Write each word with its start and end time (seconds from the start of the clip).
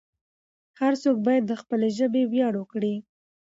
هر 0.79 0.93
څوک 1.03 1.17
باید 1.27 1.43
د 1.47 1.53
خپلې 1.61 1.87
ژبې 1.97 2.23
ویاړ 2.31 2.53
وکړي. 2.57 2.95